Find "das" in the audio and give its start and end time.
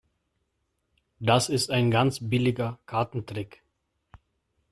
1.19-1.47